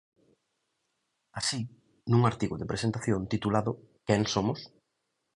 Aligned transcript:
Así, 1.39 1.59
nun 2.11 2.21
artigo 2.31 2.55
de 2.57 2.69
presentación 2.71 3.21
titulado 3.33 3.71
Quen 4.07 4.21
somos? 4.33 4.59